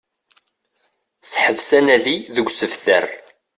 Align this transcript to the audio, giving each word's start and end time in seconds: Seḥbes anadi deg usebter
Seḥbes 1.29 1.69
anadi 1.77 2.17
deg 2.35 2.47
usebter 2.49 3.05